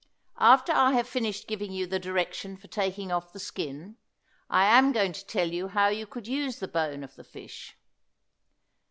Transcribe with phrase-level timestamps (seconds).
[0.39, 3.97] After I have finished giving you the direction for taking off the skin,
[4.49, 7.77] I am going to tell you how you could use the bone of the fish.